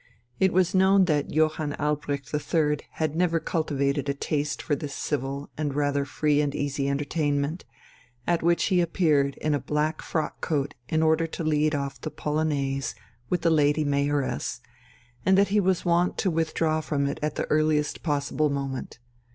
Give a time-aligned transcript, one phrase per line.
[0.39, 5.51] It was known that Johann Albrecht III had never cultivated a taste for this civil
[5.59, 7.65] and rather free and easy entertainment,
[8.25, 12.09] at which he appeared in a black frock coat in order to lead off the
[12.09, 12.95] polonaise
[13.29, 14.59] with the Lady Mayoress,
[15.23, 18.97] and that he was wont to withdraw from it at the earliest possible moment.